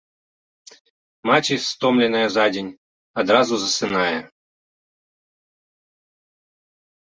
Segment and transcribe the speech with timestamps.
[1.29, 2.73] Маці, стомленая за дзень,
[3.25, 4.17] адразу засынае.